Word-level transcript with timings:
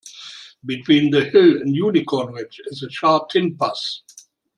Between 0.65 1.11
the 1.11 1.25
hill 1.25 1.61
and 1.61 1.75
Unicorn 1.75 2.33
Ridge 2.33 2.59
is 2.65 2.83
Sha 2.89 3.23
Tin 3.29 3.55
Pass. 3.55 4.01